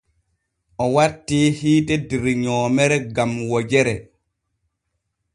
O 0.83 0.85
wattii 0.95 1.43
hiite 1.59 1.95
der 2.09 2.23
nyoomere 2.43 2.97
gam 3.15 3.31
wojere. 3.49 3.95